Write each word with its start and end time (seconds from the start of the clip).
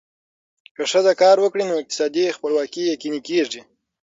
که 0.75 0.83
ښځه 0.91 1.13
کار 1.21 1.37
وکړي، 1.41 1.63
نو 1.69 1.73
اقتصادي 1.81 2.35
خپلواکي 2.37 2.81
یقیني 2.93 3.21
کېږي. 3.27 3.61